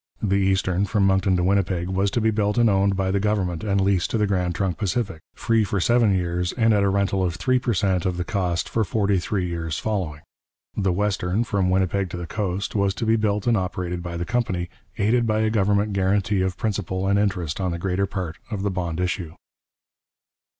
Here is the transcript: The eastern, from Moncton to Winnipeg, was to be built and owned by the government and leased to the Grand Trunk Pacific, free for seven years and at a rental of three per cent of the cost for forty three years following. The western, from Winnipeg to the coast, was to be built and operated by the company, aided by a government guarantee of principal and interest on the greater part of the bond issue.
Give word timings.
The 0.23 0.33
eastern, 0.37 0.85
from 0.85 1.05
Moncton 1.05 1.35
to 1.35 1.43
Winnipeg, 1.43 1.87
was 1.87 2.09
to 2.09 2.21
be 2.21 2.31
built 2.31 2.57
and 2.57 2.71
owned 2.71 2.95
by 2.97 3.11
the 3.11 3.19
government 3.19 3.63
and 3.63 3.79
leased 3.79 4.09
to 4.09 4.17
the 4.17 4.25
Grand 4.25 4.55
Trunk 4.55 4.79
Pacific, 4.79 5.21
free 5.35 5.63
for 5.63 5.79
seven 5.79 6.11
years 6.15 6.53
and 6.53 6.73
at 6.73 6.81
a 6.81 6.89
rental 6.89 7.23
of 7.23 7.35
three 7.35 7.59
per 7.59 7.75
cent 7.75 8.07
of 8.07 8.17
the 8.17 8.23
cost 8.23 8.67
for 8.67 8.83
forty 8.83 9.19
three 9.19 9.45
years 9.45 9.77
following. 9.77 10.21
The 10.75 10.91
western, 10.91 11.43
from 11.43 11.69
Winnipeg 11.69 12.09
to 12.09 12.17
the 12.17 12.25
coast, 12.25 12.73
was 12.73 12.95
to 12.95 13.05
be 13.05 13.15
built 13.15 13.45
and 13.45 13.55
operated 13.55 14.01
by 14.01 14.17
the 14.17 14.25
company, 14.25 14.71
aided 14.97 15.27
by 15.27 15.41
a 15.41 15.51
government 15.51 15.93
guarantee 15.93 16.41
of 16.41 16.57
principal 16.57 17.05
and 17.05 17.19
interest 17.19 17.61
on 17.61 17.69
the 17.69 17.77
greater 17.77 18.07
part 18.07 18.39
of 18.49 18.63
the 18.63 18.71
bond 18.71 18.99
issue. 18.99 19.35